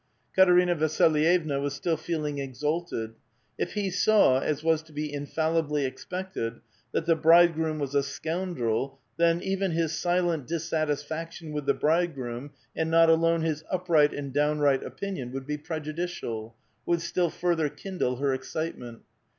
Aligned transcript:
Katerina 0.35 0.73
Vasilyevna 0.73 1.61
was 1.61 1.75
still 1.75 1.95
feeling 1.95 2.39
exalted; 2.39 3.13
if 3.59 3.73
he 3.73 3.91
saw, 3.91 4.39
as 4.39 4.63
was 4.63 4.81
to 4.81 4.91
be 4.91 5.13
infallibly 5.13 5.85
expected, 5.85 6.59
that 6.91 7.05
the 7.05 7.15
*' 7.15 7.15
bridegroom" 7.15 7.77
was 7.79 7.93
a 7.93 8.01
scoundrel, 8.01 8.99
then, 9.17 9.43
even 9.43 9.69
his 9.73 9.95
silent 9.95 10.47
dissatisfaction 10.47 11.51
with 11.53 11.67
the" 11.67 11.73
bridegroom," 11.85 12.49
and 12.75 12.89
not 12.89 13.11
alone 13.11 13.43
his 13.43 13.63
upright 13.69 14.11
and 14.11 14.33
downright 14.33 14.81
opinion, 14.81 15.31
would 15.31 15.45
be 15.45 15.55
prejudicial; 15.55 16.55
would 16.83 17.01
still 17.03 17.29
further 17.29 17.69
kindle 17.69 18.15
her 18.15 18.33
excitement. 18.33 19.01